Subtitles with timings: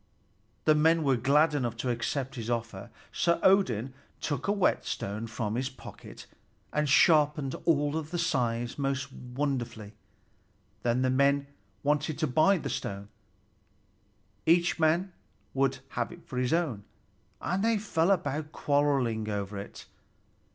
[0.65, 5.53] The men were glad enough to accept his offer, so Odin took a whetstone from
[5.53, 6.25] his pocket
[6.73, 9.93] and sharpened all the scythes most wonderfully.
[10.81, 11.45] Then the men
[11.83, 13.09] wanted to buy the stone;
[14.47, 15.13] each man
[15.53, 16.83] would have it for his own,
[17.39, 19.85] and they fell to quarreling over it.